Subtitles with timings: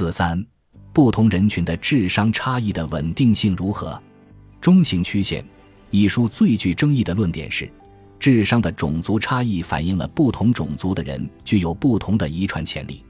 [0.00, 0.42] 四三，
[0.94, 4.02] 不同人群的智商差异的稳定性如何？
[4.58, 5.44] 中型曲线
[5.90, 7.70] 一书最具争议的论点是，
[8.18, 13.04] 智商的种族差异反映了不同种族的人具有不同的遗传潜力。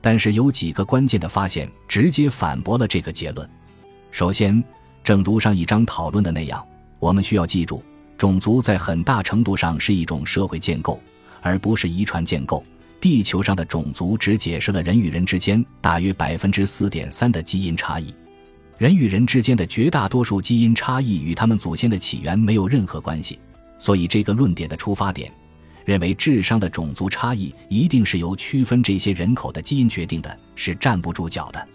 [0.00, 3.50] 但是有几个关键的发现直接反驳了这个结论。
[4.12, 4.62] 首先，
[5.02, 6.64] 正如上一章讨论的那样，
[7.00, 7.82] 我们需要记住，
[8.16, 11.00] 种族在很大程度上是一种社会建构，
[11.42, 12.62] 而不是遗传建构。
[13.00, 18.12] 地球上的种族只解释了人与人之间大约百分之四点三的基因差异，
[18.76, 23.38] 人与人之间的绝大多数基因差异与他们祖先的起源没有任何关系。
[23.78, 25.32] 所以，这个论点的出发点，
[25.84, 31.68] 认为智商的种族差异一定是由区分这些人口的基因决定的，是站不住脚的。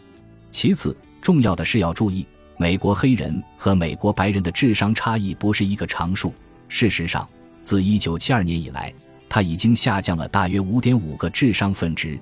[0.51, 6.33] 其次，重要的是要注意，美国黑人和美国白人的智商差异不是一个常数。
[6.67, 7.25] 事实上，
[7.61, 8.93] 自一九七二年以来。
[9.33, 12.19] 它已经下降了大约五点五个智商分值，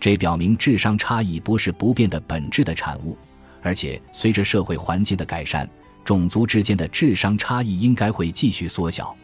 [0.00, 3.18] 这表明智商差异不是不变的本质的产物，
[3.60, 5.68] 而且随着社会环境的改善，
[6.06, 9.14] 种族之间的智商差异应该会继续缩小。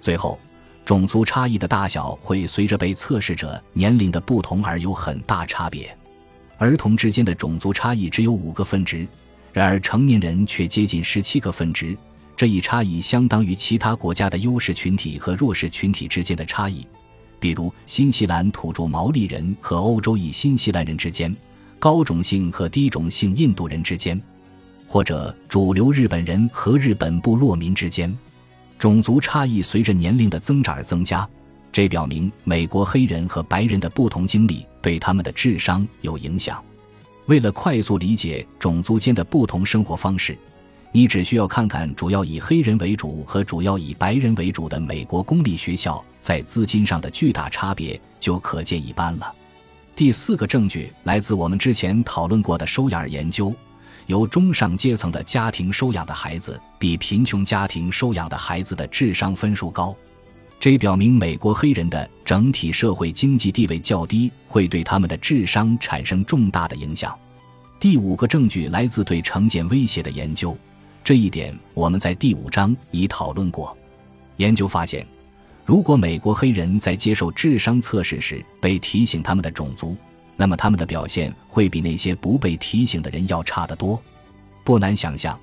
[0.00, 0.40] 最后，
[0.82, 5.94] 种族差异的大小会随着被测试者年龄的不同而有很大差别。
[6.56, 9.06] 儿童之间的种族差异只有五个分值，
[9.52, 11.94] 然而成年人却接近十七个分值。
[12.38, 16.86] 这一差异相当于其他国家的优势群体和弱势群体之间的差异，
[17.40, 21.34] 比如新西兰土著毛利人和欧洲裔新西兰人之间，
[21.80, 24.22] 高种姓和低种姓印度人之间，
[24.86, 28.16] 或者主流日本人和日本部落民之间。
[28.78, 31.28] 种族差异随着年龄的增长而增加，
[31.72, 36.62] 这表明美国黑人和白人的不同经历对他们的智商有影响。
[37.26, 40.38] 为了快速理解种族间的不同生活方式。
[40.90, 49.32] 你只需要看看主要以黑人为主和主要以白人为主的美国公立学校在资金上的巨大差别，就可见一斑了。
[49.94, 53.54] 第四个证据来自我们之前讨论过的收养研究，
[54.06, 59.94] 由中上阶层的家庭收养的孩子比贫穷家庭收养的孩子的智商分数高，
[60.58, 67.16] 这表明美国黑人的整体社会经济地位较低，会对他们的智商产生重大的影响。
[67.78, 70.56] 第五个证据来自对成见威胁的研究。
[71.02, 73.76] 这一点我们在第五章已讨论过。
[74.36, 75.06] 研究发现，
[75.64, 79.96] 如果美国黑人在接受智商测试时被提醒他们的种族，
[80.36, 84.00] 那么他们的表现会比那些不被提醒的人要差得多。
[84.64, 85.38] 不难想象，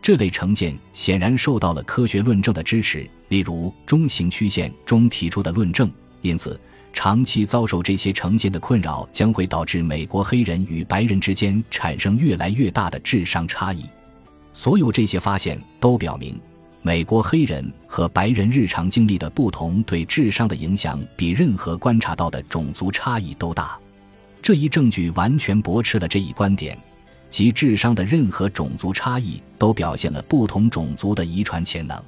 [0.00, 5.90] 这类成见显然受到了科学论证的支持，例如中型曲线中提出的论证。
[6.20, 6.60] 因此，
[6.92, 13.84] 长期遭受这些成见的困扰将会导致美国黑人与白人之间产生越来越大的智商差异。
[14.56, 16.40] 所有这些发现都表明，
[16.80, 23.78] 美国黑人和白人日常经历的不同对智商的影响比任何观察到的种族差异都大。
[24.40, 26.76] 这一证据完全驳斥了这一观点，
[27.28, 32.02] 即智商的任何种族差异都表现了不同种族的遗传潜能。